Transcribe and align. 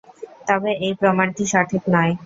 তবে 0.47 0.71
এই 0.85 0.93
প্রমাণটি 0.99 1.43
সঠিক 1.53 1.83
নয়। 1.93 2.13